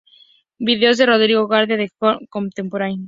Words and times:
Videos 0.57 0.97
de 0.97 1.05
Rodrigo 1.05 1.47
García 1.47 1.75
en 1.75 1.87
Theatre 1.87 2.27
Contemporain. 2.27 2.99